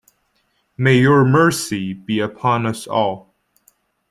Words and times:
May 0.77 0.97
Your 0.97 1.23
mercy 1.23 1.93
be 1.93 2.17
upon 2.21 2.65
us 2.65 2.87
all. 2.87 3.35